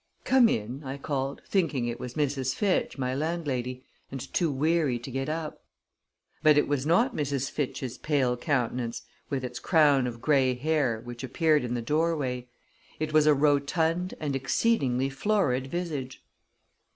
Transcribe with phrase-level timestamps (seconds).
[0.23, 2.55] "Come in," I called, thinking it was Mrs.
[2.55, 5.63] Fitch, my landlady, and too weary to get up.
[6.41, 7.51] But it was not Mrs.
[7.51, 12.47] Fitch's pale countenance, with its crown of gray hair, which appeared in the doorway;
[12.99, 16.23] it was a rotund and exceedingly florid visage.